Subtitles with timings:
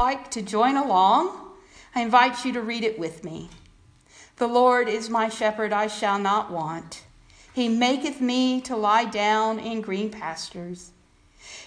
[0.00, 1.28] like to join along,
[1.94, 3.50] I invite you to read it with me.
[4.36, 7.02] The Lord is my shepherd, I shall not want.
[7.52, 10.92] He maketh me to lie down in green pastures.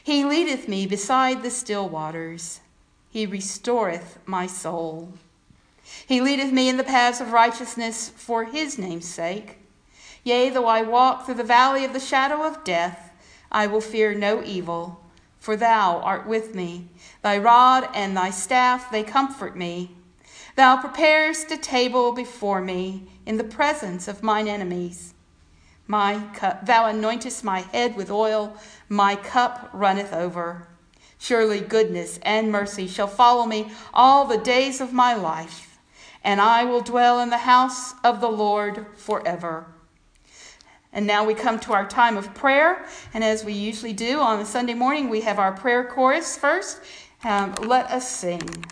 [0.04, 2.62] He leadeth me beside the still waters.
[3.12, 5.14] He restoreth my soul.
[6.08, 9.60] He leadeth me in the paths of righteousness for his name's sake.
[10.24, 13.12] Yea, though I walk through the valley of the shadow of death,
[13.52, 15.04] I will fear no evil,
[15.40, 16.88] for thou art with me.
[17.24, 19.96] Thy rod and thy staff, they comfort me.
[20.56, 25.14] Thou preparest a table before me in the presence of mine enemies.
[25.88, 28.56] My cup, thou anointest my head with oil,
[28.90, 30.68] my cup runneth over.
[31.18, 35.80] Surely goodness and mercy shall follow me all the days of my life,
[36.24, 39.74] and I will dwell in the house of the Lord forever.
[40.96, 42.86] And now we come to our time of prayer.
[43.16, 46.82] And as we usually do on a Sunday morning, we have our prayer chorus first.
[47.24, 48.66] Um, let us sing.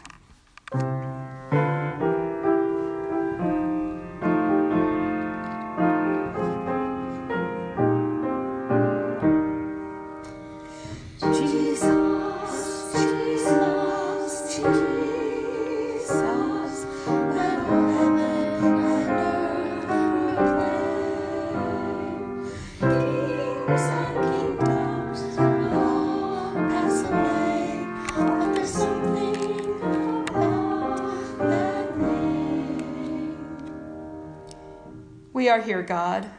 [35.81, 36.29] God.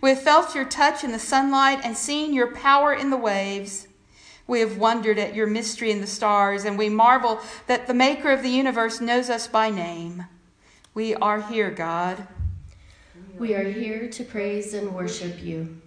[0.00, 3.88] We have felt your touch in the sunlight and seen your power in the waves.
[4.46, 8.30] We have wondered at your mystery in the stars, and we marvel that the Maker
[8.30, 10.24] of the universe knows us by name.
[10.94, 12.26] We are here, God.
[13.38, 15.80] We are here to praise and worship you.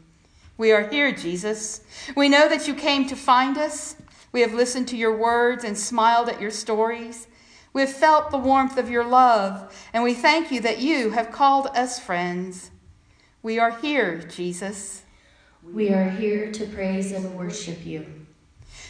[0.58, 1.82] We are here, Jesus.
[2.16, 3.96] We know that you came to find us.
[4.32, 7.28] We have listened to your words and smiled at your stories.
[7.74, 11.32] We have felt the warmth of your love, and we thank you that you have
[11.32, 12.70] called us friends.
[13.44, 15.02] We are here, Jesus.
[15.64, 18.06] We are here to praise and worship you.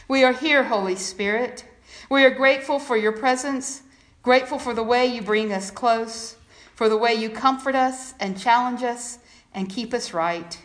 [0.10, 1.64] We are here, Holy Spirit.
[2.10, 3.82] We are grateful for your presence,
[4.24, 6.36] grateful for the way you bring us close,
[6.76, 9.20] for the way you comfort us and challenge us
[9.54, 10.60] and keep us right.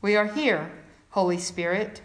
[0.00, 0.72] We are here,
[1.10, 2.02] Holy Spirit.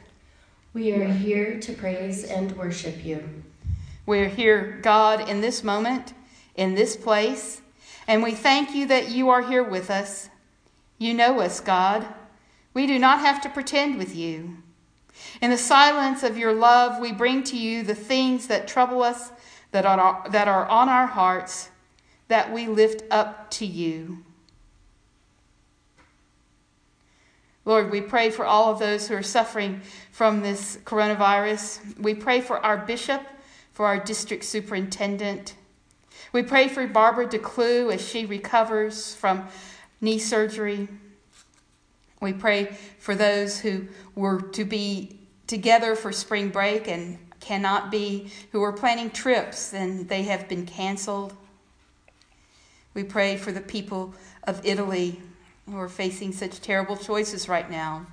[0.76, 3.28] We are here to praise and worship you.
[4.06, 6.14] We're here, God, in this moment,
[6.56, 7.62] in this place,
[8.08, 10.30] and we thank you that you are here with us.
[10.98, 12.06] You know us, God.
[12.74, 14.58] We do not have to pretend with you.
[15.42, 19.32] In the silence of your love, we bring to you the things that trouble us,
[19.72, 21.70] that are, that are on our hearts,
[22.28, 24.24] that we lift up to you.
[27.66, 29.82] Lord, we pray for all of those who are suffering
[30.12, 32.00] from this coronavirus.
[32.00, 33.22] We pray for our bishop
[33.78, 35.54] for our district superintendent.
[36.34, 39.48] We pray for Barbara DeClue as she recovers from
[40.02, 40.88] knee surgery.
[42.22, 48.32] We pray for those who were to be together for spring break and cannot be,
[48.52, 51.34] who are planning trips and they have been canceled.
[52.94, 54.14] We pray for the people
[54.44, 55.22] of Italy
[55.68, 58.08] who are facing such terrible choices right now.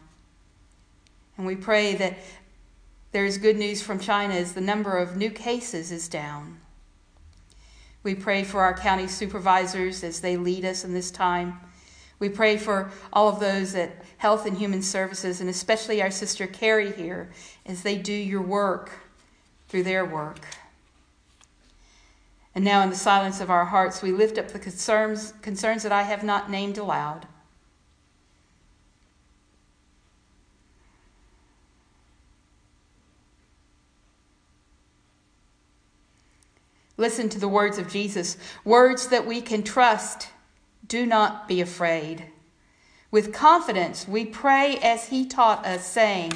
[1.37, 2.19] And we pray that
[3.13, 6.61] there is good news from China as the number of new cases is down.
[8.03, 11.61] We pray for our county supervisors as they lead us in this time.
[12.19, 16.47] We pray for all of those at Health and Human Services, and especially our sister
[16.47, 17.31] Carrie here,
[17.67, 18.91] as they do your work
[19.69, 20.41] through their work.
[22.55, 25.91] And now, in the silence of our hearts, we lift up the concerns, concerns that
[25.91, 27.27] I have not named aloud.
[36.97, 40.29] Listen to the words of Jesus, words that we can trust.
[40.87, 42.27] Do not be afraid.
[43.11, 46.33] With confidence, we pray as he taught us, saying,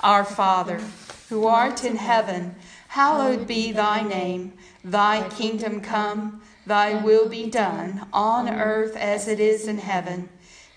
[0.00, 0.80] Our Father,
[1.28, 2.56] who art in heaven,
[2.88, 4.54] hallowed be thy name.
[4.82, 10.30] Thy kingdom come, thy will be done, on earth as it is in heaven.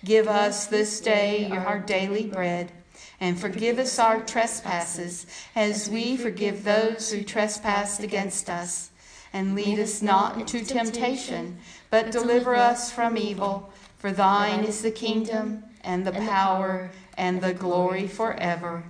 [0.03, 2.71] Give us this day our daily bread,
[3.19, 5.25] and forgive us our trespasses,
[5.55, 8.91] as we forgive those who trespass against us
[9.35, 11.57] and lead us not into temptation,
[11.89, 13.69] but deliver us from evil.
[13.97, 18.85] For thine is the kingdom, and the power, and the glory forever.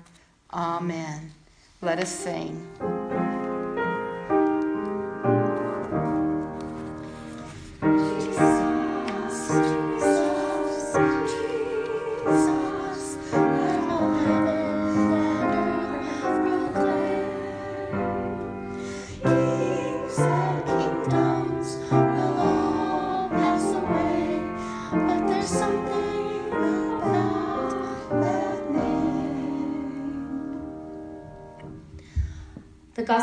[0.54, 1.32] Amen.
[1.82, 3.15] Let us sing.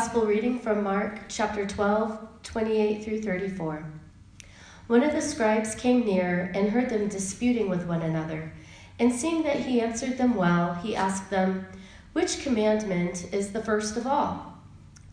[0.03, 3.85] Gospel reading from Mark chapter 12, 28 through 34.
[4.87, 8.51] One of the scribes came near and heard them disputing with one another.
[8.99, 11.65] And seeing that he answered them well, he asked them,
[12.11, 14.57] Which commandment is the first of all?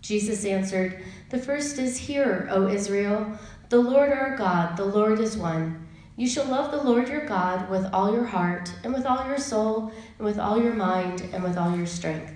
[0.00, 3.38] Jesus answered, The first is, Hear, O Israel,
[3.68, 5.86] the Lord our God, the Lord is one.
[6.16, 9.38] You shall love the Lord your God with all your heart, and with all your
[9.38, 12.32] soul, and with all your mind, and with all your strength.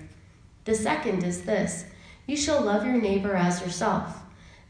[0.63, 1.87] The second is this
[2.27, 4.21] you shall love your neighbor as yourself.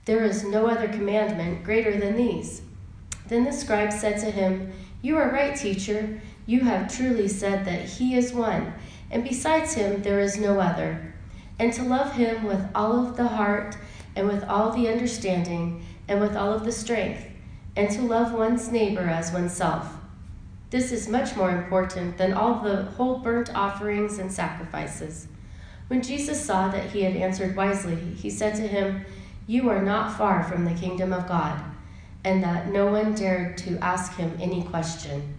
[0.05, 2.61] There is no other commandment greater than these.
[3.27, 4.71] Then the scribe said to him,
[5.01, 6.21] You are right, teacher.
[6.45, 8.73] You have truly said that he is one,
[9.09, 11.13] and besides him there is no other.
[11.57, 13.77] And to love him with all of the heart,
[14.15, 17.25] and with all the understanding, and with all of the strength,
[17.75, 19.95] and to love one's neighbor as oneself.
[20.69, 25.27] This is much more important than all the whole burnt offerings and sacrifices.
[25.87, 29.05] When Jesus saw that he had answered wisely, he said to him,
[29.45, 31.61] You are not far from the kingdom of God,
[32.23, 35.35] and that no one dared to ask him any question.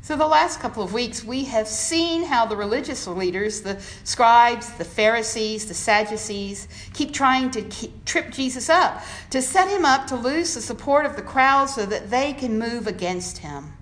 [0.00, 4.70] So, the last couple of weeks, we have seen how the religious leaders, the scribes,
[4.74, 10.06] the Pharisees, the Sadducees, keep trying to keep, trip Jesus up, to set him up
[10.06, 13.72] to lose the support of the crowd so that they can move against him.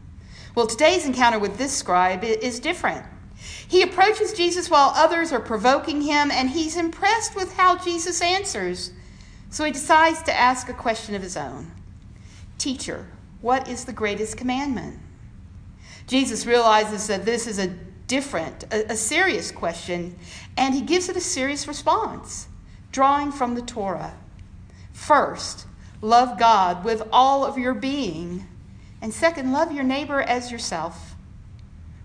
[0.55, 3.05] Well, today's encounter with this scribe is different.
[3.67, 8.93] He approaches Jesus while others are provoking him, and he's impressed with how Jesus answers.
[9.51, 11.71] So he decides to ask a question of his own
[12.59, 13.07] Teacher,
[13.41, 14.99] what is the greatest commandment?
[16.07, 17.75] Jesus realizes that this is a
[18.07, 20.17] different, a, a serious question,
[20.57, 22.49] and he gives it a serious response,
[22.93, 24.15] drawing from the Torah.
[24.93, 25.67] First,
[26.01, 28.47] love God with all of your being,
[29.01, 31.14] and second, love your neighbor as yourself.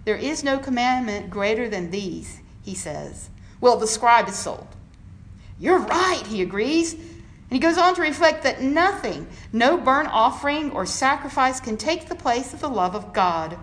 [0.06, 3.30] There is no commandment greater than these, he says.
[3.62, 4.68] Well, the scribe is sold.
[5.60, 6.94] You're right, he agrees.
[6.94, 12.08] And he goes on to reflect that nothing, no burnt offering or sacrifice can take
[12.08, 13.58] the place of the love of God.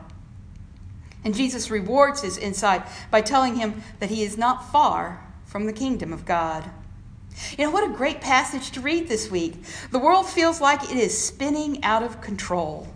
[1.24, 5.72] And Jesus rewards his insight by telling him that he is not far from the
[5.72, 6.64] kingdom of God.
[7.58, 9.62] You know, what a great passage to read this week.
[9.90, 12.88] The world feels like it is spinning out of control.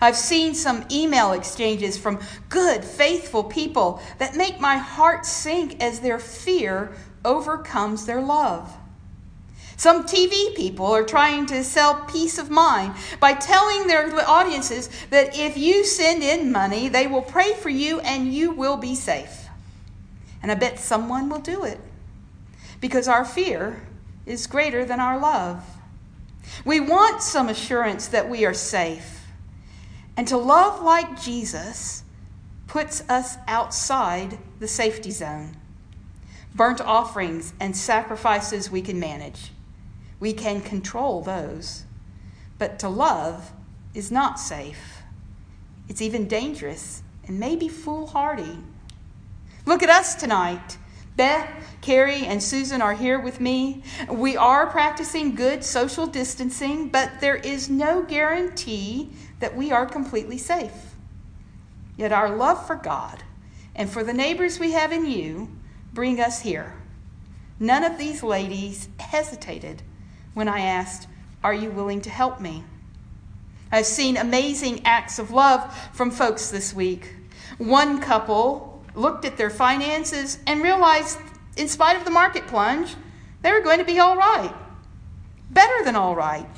[0.00, 6.00] I've seen some email exchanges from good, faithful people that make my heart sink as
[6.00, 6.92] their fear
[7.24, 8.76] overcomes their love.
[9.76, 15.38] Some TV people are trying to sell peace of mind by telling their audiences that
[15.38, 19.46] if you send in money, they will pray for you and you will be safe.
[20.42, 21.78] And I bet someone will do it
[22.80, 23.82] because our fear
[24.24, 25.62] is greater than our love.
[26.64, 29.15] We want some assurance that we are safe.
[30.16, 32.02] And to love like Jesus
[32.66, 35.56] puts us outside the safety zone.
[36.54, 39.52] Burnt offerings and sacrifices we can manage.
[40.18, 41.84] We can control those.
[42.58, 43.52] But to love
[43.94, 45.02] is not safe.
[45.88, 48.58] It's even dangerous and maybe foolhardy.
[49.66, 50.78] Look at us tonight.
[51.16, 51.48] Beth,
[51.80, 53.82] Carrie, and Susan are here with me.
[54.10, 60.38] We are practicing good social distancing, but there is no guarantee that we are completely
[60.38, 60.94] safe.
[61.96, 63.22] Yet our love for God
[63.74, 65.50] and for the neighbors we have in you
[65.92, 66.74] bring us here.
[67.58, 69.82] None of these ladies hesitated
[70.34, 71.08] when I asked,
[71.42, 72.64] Are you willing to help me?
[73.72, 77.14] I've seen amazing acts of love from folks this week.
[77.58, 81.18] One couple looked at their finances and realized,
[81.56, 82.94] in spite of the market plunge,
[83.42, 84.54] they were going to be all right.
[85.50, 86.48] Better than all right.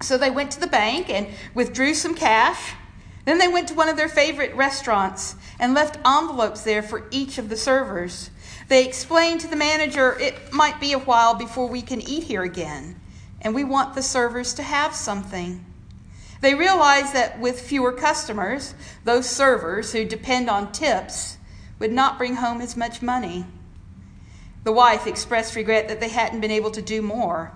[0.00, 2.74] So they went to the bank and withdrew some cash.
[3.24, 7.38] Then they went to one of their favorite restaurants and left envelopes there for each
[7.38, 8.30] of the servers.
[8.68, 12.42] They explained to the manager it might be a while before we can eat here
[12.42, 13.00] again,
[13.40, 15.64] and we want the servers to have something.
[16.40, 18.74] They realized that with fewer customers,
[19.04, 21.38] those servers who depend on tips
[21.78, 23.46] would not bring home as much money.
[24.64, 27.52] The wife expressed regret that they hadn't been able to do more.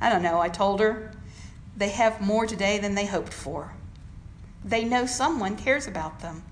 [0.00, 1.12] I don't know, I told her.
[1.76, 3.74] They have more today than they hoped for.
[4.64, 6.42] They know someone cares about them.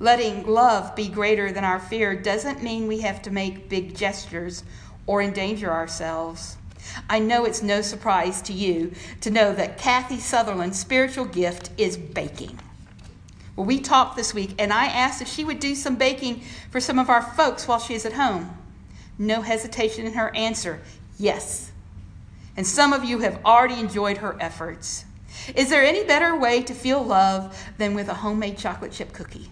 [0.00, 4.64] Letting love be greater than our fear doesn't mean we have to make big gestures
[5.06, 6.56] or endanger ourselves.
[7.08, 11.96] I know it's no surprise to you to know that Kathy Sutherland's spiritual gift is
[11.96, 12.58] baking.
[13.56, 16.80] Well, we talked this week, and I asked if she would do some baking for
[16.80, 18.56] some of our folks while she is at home.
[19.18, 20.80] No hesitation in her answer
[21.18, 21.72] yes
[22.58, 25.06] and some of you have already enjoyed her efforts.
[25.54, 29.50] Is there any better way to feel love than with a homemade chocolate chip cookie?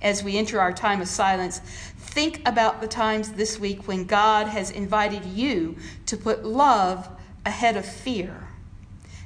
[0.00, 4.46] as we enter our time of silence, think about the times this week when God
[4.46, 5.76] has invited you
[6.06, 7.08] to put love
[7.44, 8.48] ahead of fear.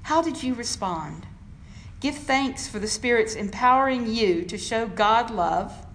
[0.05, 1.27] How did you respond?
[2.01, 5.87] Give thanks for the Spirit's empowering you to show God love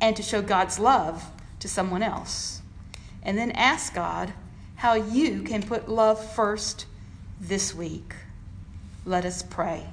[0.00, 2.62] and to show God's love to someone else.
[3.22, 4.32] And then ask God
[4.78, 6.86] how you can put love first
[7.40, 8.14] this week.
[9.04, 9.84] Let us pray.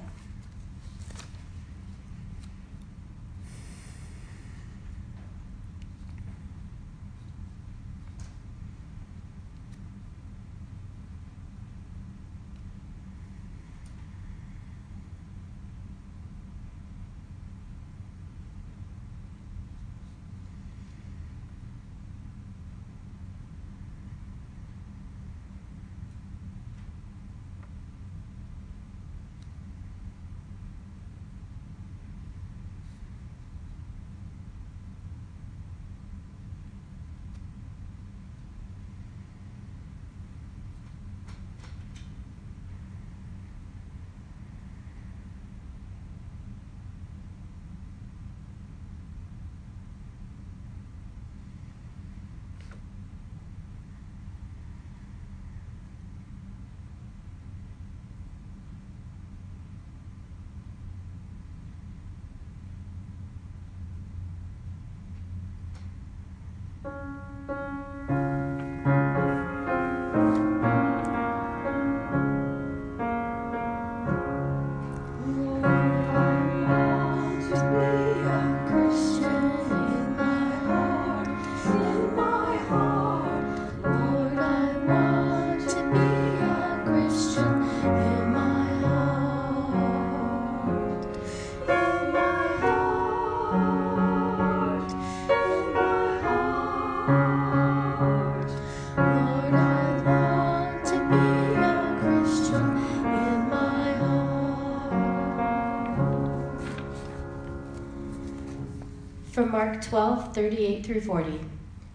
[109.66, 111.40] Mark 12, 38 through 40.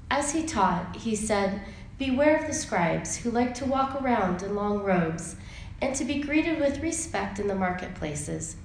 [0.09, 1.61] As he taught, he said,
[1.97, 5.37] Beware of the scribes who like to walk around in long robes,
[5.81, 8.57] and to be greeted with respect in the marketplaces,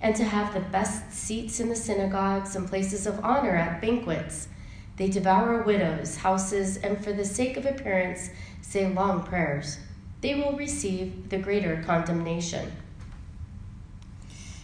[0.00, 4.46] and to have the best seats in the synagogues and places of honor at banquets.
[4.96, 9.78] They devour widows' houses, and for the sake of appearance say long prayers.
[10.20, 12.70] They will receive the greater condemnation.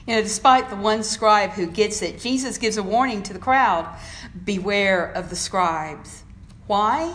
[0.09, 3.39] You know, despite the one scribe who gets it, Jesus gives a warning to the
[3.39, 3.95] crowd
[4.43, 6.25] beware of the scribes.
[6.67, 7.15] Why?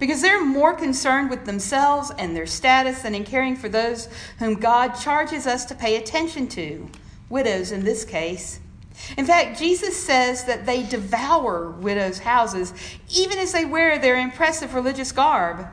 [0.00, 4.08] Because they're more concerned with themselves and their status than in caring for those
[4.40, 6.90] whom God charges us to pay attention to,
[7.28, 8.58] widows in this case.
[9.16, 12.74] In fact, Jesus says that they devour widows' houses
[13.08, 15.64] even as they wear their impressive religious garb.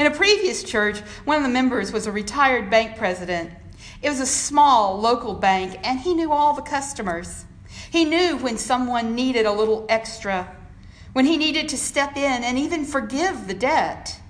[0.00, 3.52] In a previous church, one of the members was a retired bank president
[4.02, 7.44] it was a small local bank, and he knew all the customers.
[7.90, 10.56] He knew when someone needed a little extra,
[11.12, 14.20] when he needed to step in and even forgive the debt.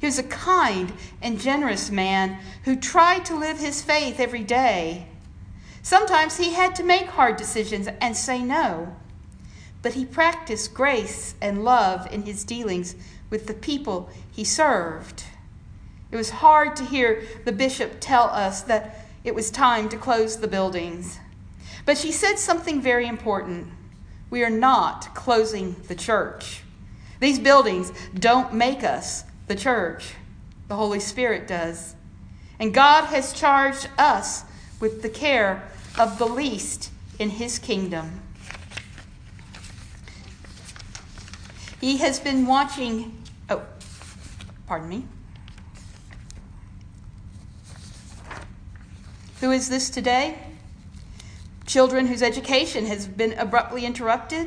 [0.00, 0.92] He was a kind
[1.22, 5.06] and generous man who tried to live his faith every day.
[5.82, 8.96] Sometimes he had to make hard decisions and say no,
[9.82, 12.96] but he practiced grace and love in his dealings
[13.30, 15.24] with the people he served.
[16.10, 20.36] It was hard to hear the bishop tell us that it was time to close
[20.36, 21.18] the buildings.
[21.86, 23.68] But she said something very important.
[24.30, 26.62] We are not closing the church.
[27.20, 30.14] These buildings don't make us the church,
[30.68, 31.94] the Holy Spirit does.
[32.58, 34.44] And God has charged us
[34.80, 38.20] with the care of the least in His kingdom.
[41.80, 43.62] He has been watching, oh,
[44.66, 45.06] pardon me.
[49.40, 50.38] Who is this today?
[51.66, 54.46] Children whose education has been abruptly interrupted?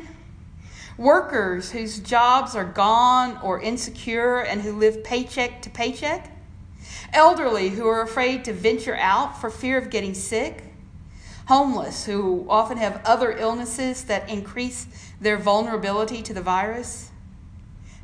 [0.96, 6.32] Workers whose jobs are gone or insecure and who live paycheck to paycheck?
[7.12, 10.64] Elderly who are afraid to venture out for fear of getting sick?
[11.48, 14.86] Homeless who often have other illnesses that increase
[15.20, 17.10] their vulnerability to the virus?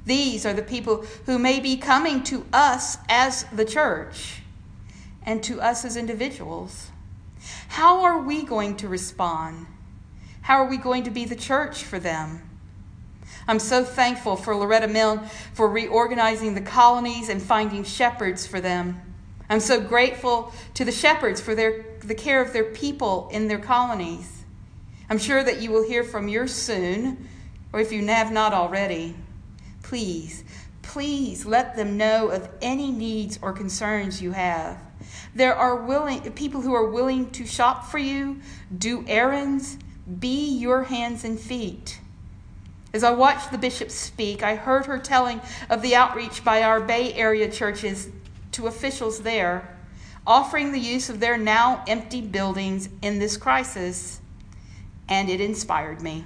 [0.05, 4.43] These are the people who may be coming to us as the church
[5.25, 6.91] and to us as individuals.
[7.69, 9.67] How are we going to respond?
[10.43, 12.43] How are we going to be the church for them?
[13.47, 15.21] I'm so thankful for Loretta Milne
[15.53, 19.01] for reorganizing the colonies and finding shepherds for them.
[19.51, 23.59] I'm so grateful to the shepherds for their, the care of their people in their
[23.59, 24.45] colonies.
[25.11, 27.29] I'm sure that you will hear from yours soon,
[27.73, 29.15] or if you have not already,
[29.83, 30.45] please,
[30.81, 34.79] please let them know of any needs or concerns you have.
[35.35, 38.41] There are willing people who are willing to shop for you,
[38.77, 39.79] do errands,
[40.19, 42.01] be your hands and feet.
[42.93, 46.81] As I watched the bishop speak, I heard her telling of the outreach by our
[46.81, 48.09] Bay Area churches
[48.53, 49.77] to officials there,
[50.27, 54.21] offering the use of their now empty buildings in this crisis,
[55.09, 56.25] and it inspired me.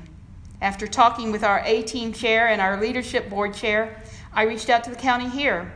[0.61, 4.02] After talking with our A team chair and our leadership board chair,
[4.33, 5.73] I reached out to the county here,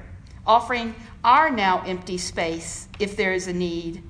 [0.46, 0.94] offering
[1.24, 4.02] our now empty space if there is a need.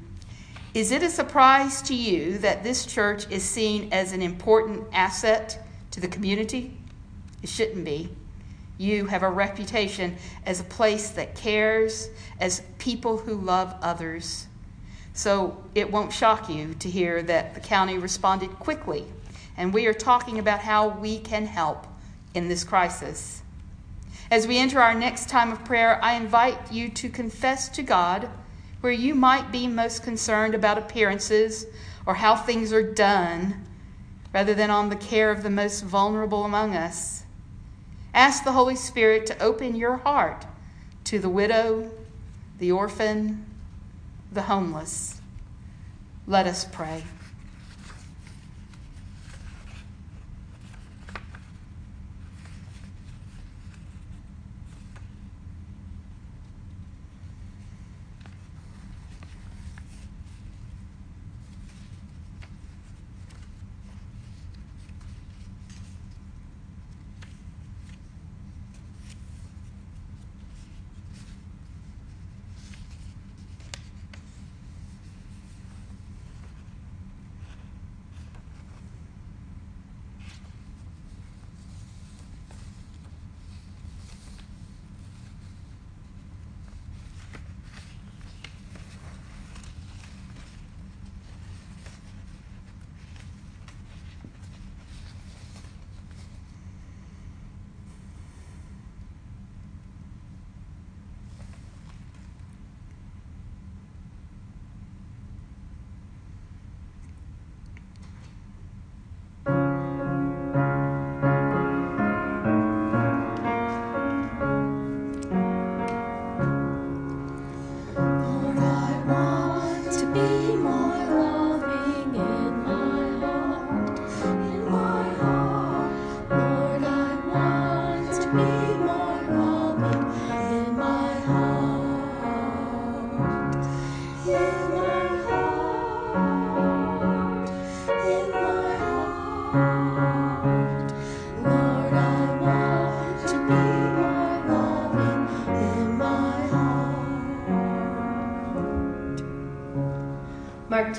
[0.75, 5.67] Is it a surprise to you that this church is seen as an important asset
[5.91, 6.75] to the community?
[7.43, 8.09] It shouldn't be.
[8.79, 12.09] You have a reputation as a place that cares,
[12.41, 14.47] as people who love others.
[15.13, 19.05] So it won't shock you to hear that the county responded quickly,
[19.59, 21.87] and we are talking about how we can help
[22.33, 23.42] in this crisis.
[24.33, 28.31] As we enter our next time of prayer, I invite you to confess to God
[28.81, 31.67] where you might be most concerned about appearances
[32.07, 33.63] or how things are done,
[34.33, 37.25] rather than on the care of the most vulnerable among us.
[38.15, 40.47] Ask the Holy Spirit to open your heart
[41.05, 41.91] to the widow,
[42.59, 43.45] the orphan,
[44.33, 45.21] the homeless.
[46.27, 47.05] Let us pray.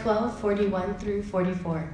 [0.03, 1.89] 12, 41 through 44.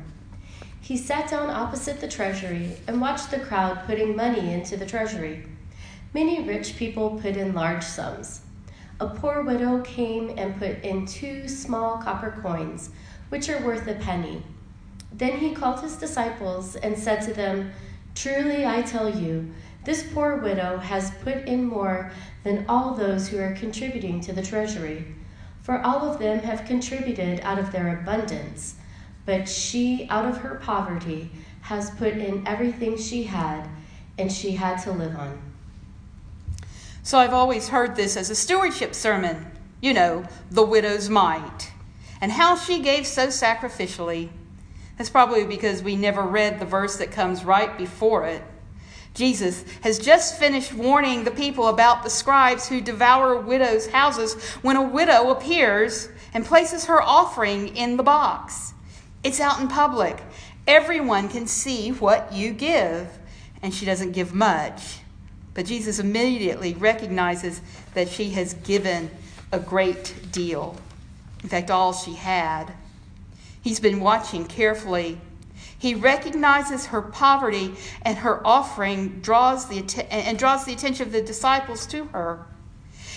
[0.82, 5.46] He sat down opposite the treasury and watched the crowd putting money into the treasury.
[6.12, 8.42] Many rich people put in large sums.
[9.00, 12.90] A poor widow came and put in two small copper coins,
[13.30, 14.42] which are worth a penny.
[15.14, 17.72] Then he called his disciples and said to them,
[18.16, 19.54] Truly I tell you,
[19.86, 22.12] this poor widow has put in more
[22.44, 25.06] than all those who are contributing to the treasury
[25.70, 28.74] for all of them have contributed out of their abundance,
[29.28, 31.30] but she, out of her poverty,
[31.62, 33.70] has put in everything she had,
[34.18, 35.40] and she had to live on.
[37.04, 39.46] So I've always heard this as a stewardship sermon,
[39.80, 41.72] you know, the widow's mite,
[42.20, 44.30] and how she gave so sacrificially.
[44.98, 48.42] That's probably because we never read the verse that comes right before it.
[49.14, 54.76] Jesus has just finished warning the people about the scribes who devour widows' houses when
[54.76, 58.74] a widow appears and places her offering in the box.
[59.24, 60.22] It's out in public.
[60.68, 63.10] Everyone can see what you give,
[63.62, 65.00] and she doesn't give much.
[65.54, 67.62] But Jesus immediately recognizes
[67.94, 69.10] that she has given
[69.52, 70.78] a great deal.
[71.44, 72.72] In fact, all she had.
[73.62, 75.20] He's been watching carefully
[75.80, 81.22] he recognizes her poverty and her offering draws the and draws the attention of the
[81.22, 82.46] disciples to her.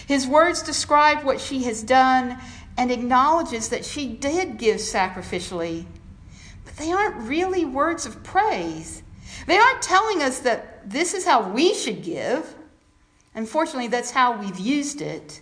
[0.07, 2.39] His words describe what she has done
[2.79, 5.87] and acknowledges that she did give sacrificially.
[6.65, 9.03] But they aren't really words of praise.
[9.47, 12.55] They aren't telling us that this is how we should give.
[13.35, 15.42] Unfortunately, that's how we've used it.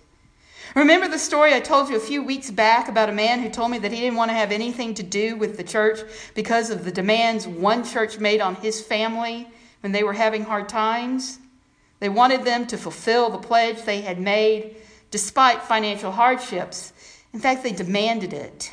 [0.76, 3.72] Remember the story I told you a few weeks back about a man who told
[3.72, 6.00] me that he didn't want to have anything to do with the church
[6.34, 9.48] because of the demands one church made on his family
[9.80, 11.40] when they were having hard times?
[11.98, 14.76] They wanted them to fulfill the pledge they had made
[15.10, 16.92] despite financial hardships.
[17.32, 18.72] In fact, they demanded it.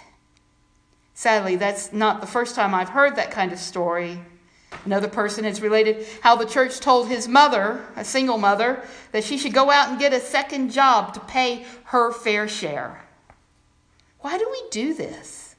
[1.16, 4.20] Sadly, that's not the first time I've heard that kind of story.
[4.86, 9.38] Another person has related how the church told his mother, a single mother, that she
[9.38, 13.06] should go out and get a second job to pay her fair share.
[14.20, 15.56] Why do we do this?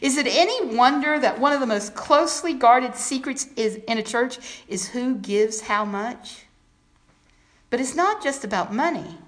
[0.00, 4.02] Is it any wonder that one of the most closely guarded secrets is, in a
[4.02, 6.44] church is who gives how much?
[7.70, 9.18] But it's not just about money.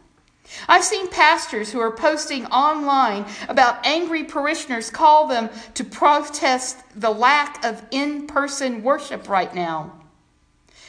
[0.69, 7.11] I've seen pastors who are posting online about angry parishioners call them to protest the
[7.11, 9.93] lack of in person worship right now.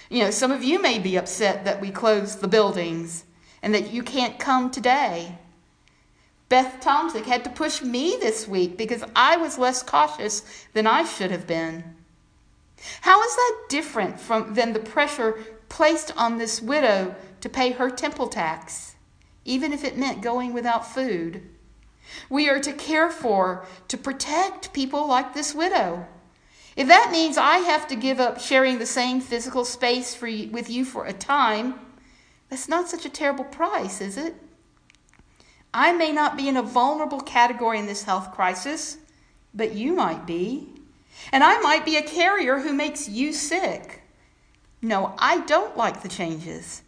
[0.09, 3.25] You know, some of you may be upset that we closed the buildings
[3.61, 5.37] and that you can't come today.
[6.49, 11.03] Beth Tomczyk had to push me this week because I was less cautious than I
[11.03, 11.83] should have been.
[13.01, 15.39] How is that different from than the pressure
[15.69, 18.92] placed on this widow to pay her temple tax?
[19.45, 21.41] Even if it meant going without food.
[22.29, 26.07] We are to care for, to protect people like this widow.
[26.75, 30.49] If that means I have to give up sharing the same physical space for you,
[30.49, 31.75] with you for a time,
[32.49, 34.35] that's not such a terrible price, is it?
[35.73, 38.97] I may not be in a vulnerable category in this health crisis,
[39.53, 40.67] but you might be.
[41.31, 44.01] And I might be a carrier who makes you sick.
[44.81, 46.83] No, I don't like the changes.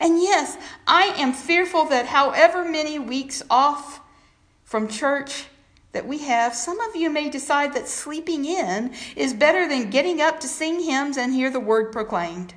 [0.00, 4.00] And yes, I am fearful that however many weeks off
[4.64, 5.46] from church
[5.92, 10.20] that we have, some of you may decide that sleeping in is better than getting
[10.20, 12.54] up to sing hymns and hear the word proclaimed.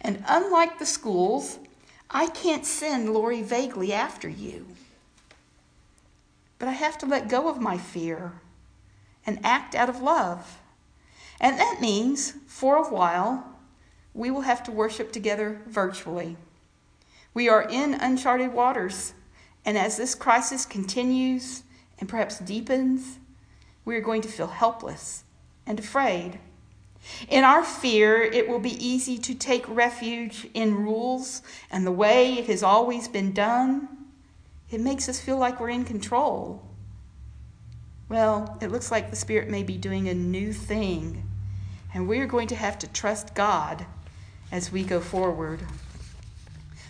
[0.00, 1.58] And unlike the schools,
[2.10, 4.66] I can't send Lori vaguely after you.
[6.58, 8.32] But I have to let go of my fear
[9.24, 10.58] and act out of love.
[11.40, 13.49] And that means, for a while,
[14.14, 16.36] we will have to worship together virtually.
[17.32, 19.14] We are in uncharted waters,
[19.64, 21.62] and as this crisis continues
[21.98, 23.18] and perhaps deepens,
[23.84, 25.24] we are going to feel helpless
[25.66, 26.40] and afraid.
[27.28, 32.34] In our fear, it will be easy to take refuge in rules and the way
[32.34, 33.88] it has always been done.
[34.70, 36.62] It makes us feel like we're in control.
[38.08, 41.26] Well, it looks like the Spirit may be doing a new thing,
[41.94, 43.86] and we are going to have to trust God
[44.52, 45.60] as we go forward.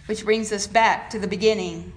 [0.07, 1.93] Which brings us back to the beginning.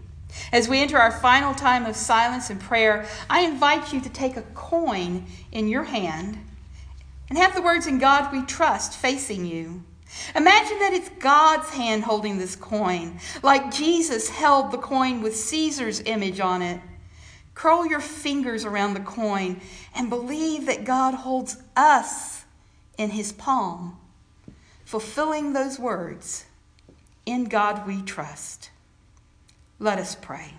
[0.52, 4.36] As we enter our final time of silence and prayer, I invite you to take
[4.36, 6.38] a coin in your hand
[7.30, 9.84] and have the words in God we trust facing you.
[10.36, 16.02] Imagine that it's God's hand holding this coin, like Jesus held the coin with Caesar's
[16.02, 16.80] image on it.
[17.56, 19.62] Curl your fingers around the coin
[19.96, 22.46] and believe that God holds us
[22.98, 23.98] in his palm
[24.94, 26.46] fulfilling those words,
[27.26, 28.70] In God we trust.
[29.80, 30.54] Let us pray.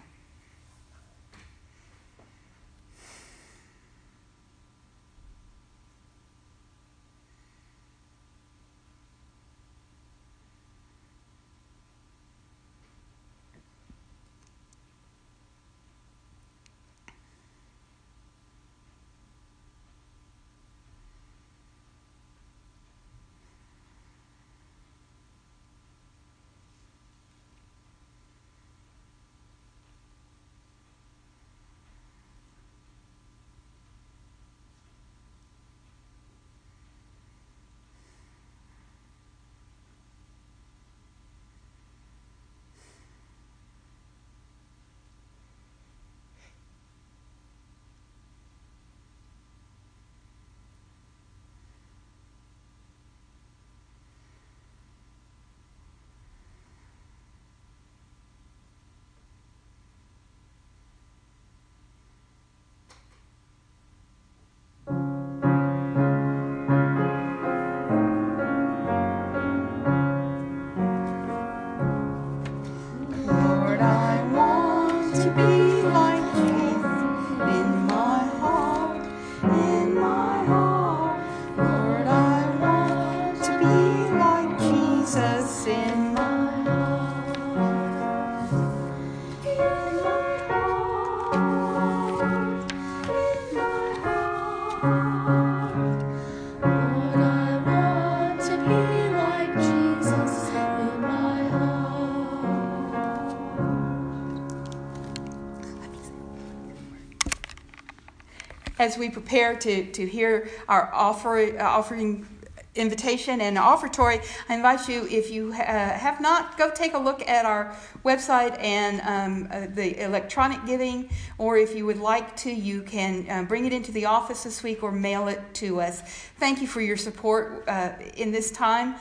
[108.84, 112.26] As we prepare to, to hear our offer, offering
[112.74, 117.26] invitation and offertory, I invite you, if you uh, have not, go take a look
[117.26, 122.50] at our website and um, uh, the electronic giving, or if you would like to,
[122.50, 126.02] you can uh, bring it into the office this week or mail it to us.
[126.38, 128.96] Thank you for your support uh, in this time.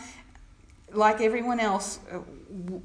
[0.94, 2.20] Like everyone else, uh,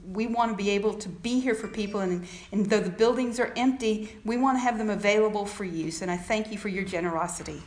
[0.05, 3.39] we want to be able to be here for people, and, and though the buildings
[3.39, 6.01] are empty, we want to have them available for use.
[6.03, 7.63] And I thank you for your generosity.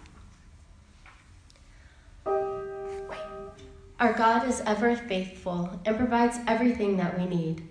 [4.01, 7.67] Our God is ever faithful and provides everything that we need.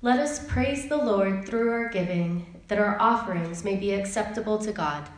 [0.00, 4.72] Let us praise the Lord through our giving, that our offerings may be acceptable to
[4.72, 5.08] God.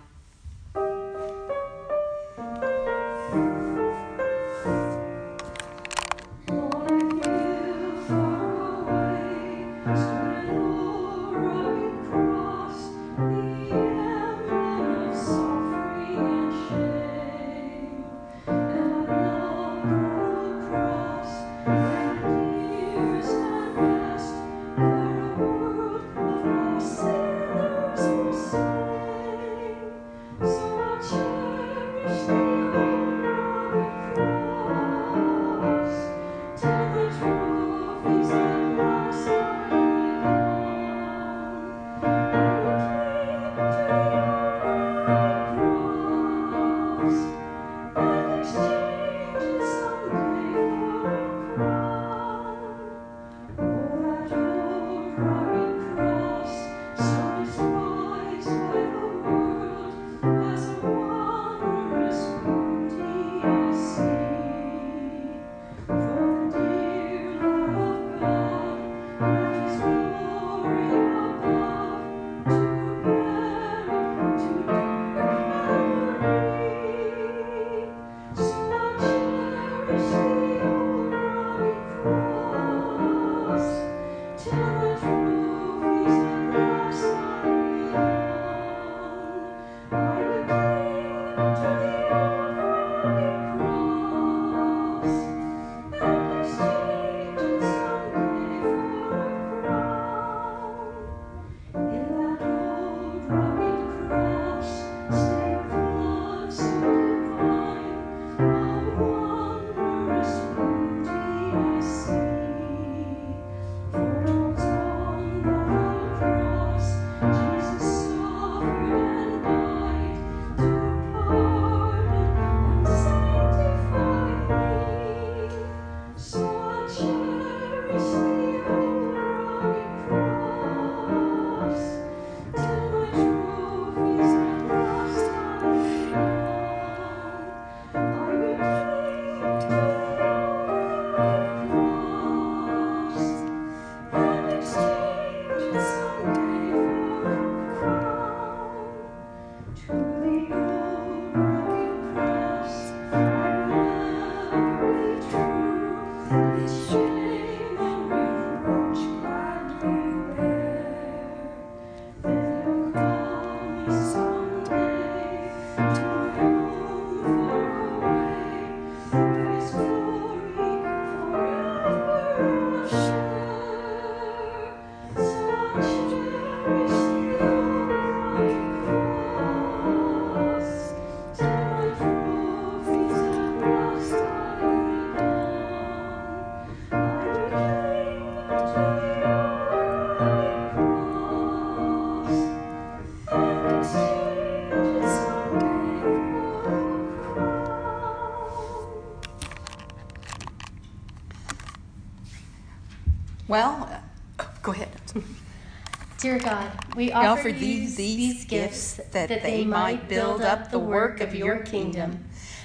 [206.35, 211.21] Dear God, we offer, these, these gifts that, that they might build up the work
[211.21, 212.25] of your kingdom.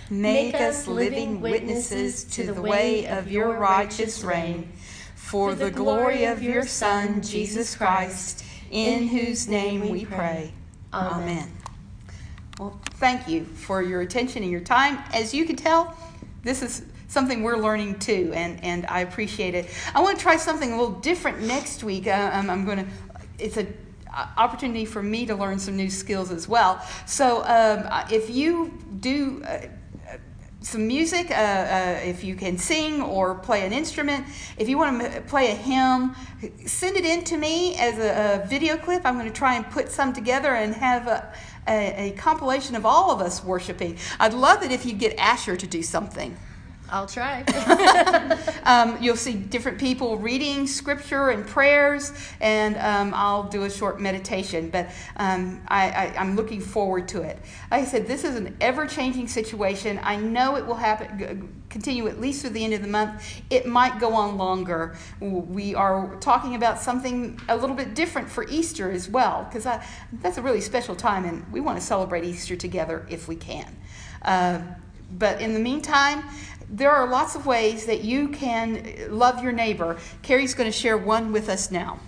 [0.09, 4.71] Make us living witnesses to the way of your righteous reign,
[5.13, 10.51] for the glory of your Son, Jesus Christ, in whose name we pray.
[10.91, 11.51] Amen.
[12.59, 14.97] Well, thank you for your attention and your time.
[15.13, 15.95] As you can tell,
[16.41, 19.67] this is something we're learning too, and, and I appreciate it.
[19.93, 22.07] I want to try something a little different next week.
[22.07, 22.85] Uh, I'm, I'm going to,
[23.39, 23.73] it's an
[24.37, 26.85] opportunity for me to learn some new skills as well.
[27.05, 29.67] So um, if you do, uh,
[30.61, 34.25] some music, uh, uh, if you can sing or play an instrument,
[34.57, 36.15] if you want to play a hymn,
[36.65, 39.05] send it in to me as a, a video clip.
[39.05, 41.33] I'm going to try and put some together and have a,
[41.67, 43.97] a, a compilation of all of us worshiping.
[44.19, 46.35] I'd love it if you get Asher to do something.
[46.91, 47.43] I'll try.
[48.63, 53.99] um, you'll see different people reading scripture and prayers, and um, I'll do a short
[53.99, 54.69] meditation.
[54.69, 57.39] But um, I, am looking forward to it.
[57.71, 59.99] Like I said, this is an ever changing situation.
[60.03, 61.53] I know it will happen.
[61.69, 63.41] Continue at least through the end of the month.
[63.49, 64.97] It might go on longer.
[65.19, 69.65] We are talking about something a little bit different for Easter as well, because
[70.13, 73.75] that's a really special time, and we want to celebrate Easter together if we can.
[74.21, 74.61] Uh,
[75.17, 76.23] but in the meantime,
[76.69, 79.97] there are lots of ways that you can love your neighbor.
[80.21, 81.99] Carrie's going to share one with us now.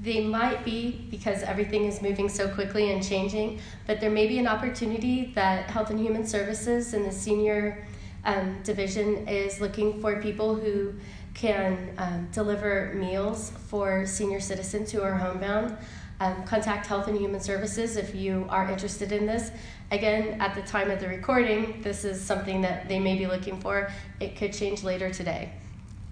[0.00, 4.38] They might be because everything is moving so quickly and changing, but there may be
[4.38, 7.86] an opportunity that Health and Human Services and the senior
[8.24, 10.94] um, division is looking for people who
[11.34, 15.76] can um, deliver meals for senior citizens who are homebound.
[16.22, 19.50] Um, contact Health and Human Services if you are interested in this.
[19.90, 23.60] Again, at the time of the recording, this is something that they may be looking
[23.60, 23.90] for.
[24.20, 25.52] It could change later today.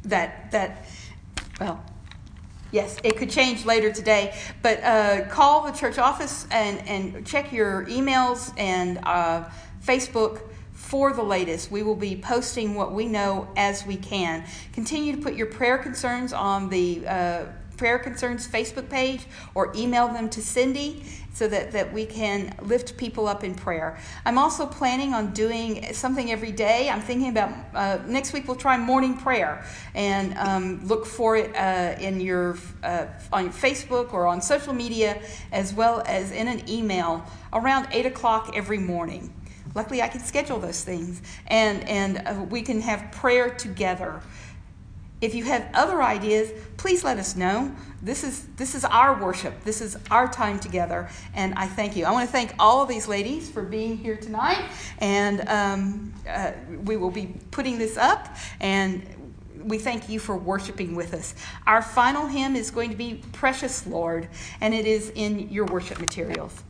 [0.03, 0.85] That that
[1.61, 1.81] well,
[2.73, 4.35] yes, it could change later today.
[4.62, 9.44] But uh, call the church office and and check your emails and uh,
[9.81, 10.40] Facebook
[10.73, 11.70] for the latest.
[11.70, 14.44] We will be posting what we know as we can.
[14.73, 17.44] Continue to put your prayer concerns on the uh,
[17.81, 22.95] prayer concerns Facebook page or email them to Cindy so that, that we can lift
[22.99, 23.99] people up in prayer.
[24.27, 26.90] I'm also planning on doing something every day.
[26.90, 29.64] I'm thinking about uh, next week we'll try morning prayer
[29.95, 35.19] and um, look for it uh, in your uh, on Facebook or on social media
[35.51, 39.33] as well as in an email around eight o'clock every morning.
[39.75, 44.21] Luckily, I can schedule those things, and and uh, we can have prayer together.
[45.20, 47.74] If you have other ideas, please let us know.
[48.02, 49.64] This is this is our worship.
[49.64, 52.06] This is our time together, and I thank you.
[52.06, 54.64] I want to thank all of these ladies for being here tonight,
[54.98, 56.52] and um, uh,
[56.85, 59.06] we will be putting this up and.
[59.62, 61.35] We thank you for worshiping with us.
[61.66, 64.26] Our final hymn is going to be Precious Lord,
[64.62, 66.62] and it is in your worship materials.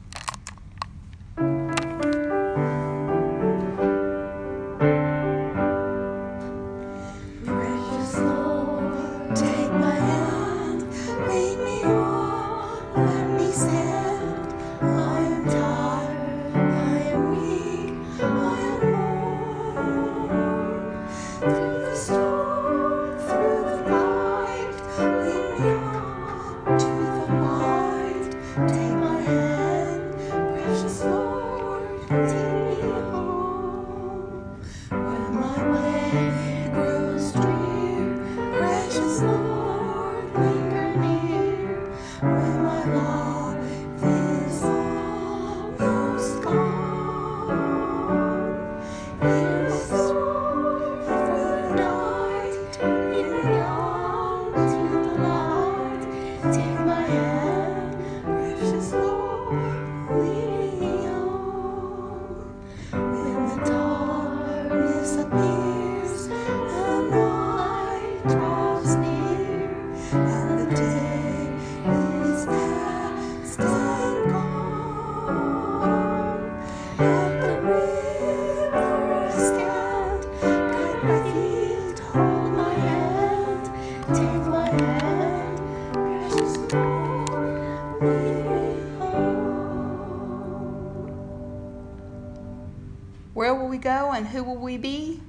[94.61, 95.21] We be?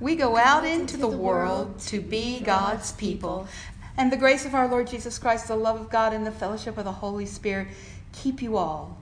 [0.00, 3.48] We go out into the world to be God's people.
[3.96, 6.76] And the grace of our Lord Jesus Christ, the love of God, and the fellowship
[6.78, 7.68] of the Holy Spirit
[8.12, 8.98] keep you all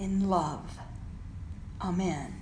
[0.00, 0.78] in love.
[1.80, 2.34] Amen.